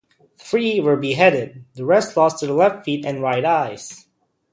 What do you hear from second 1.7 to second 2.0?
the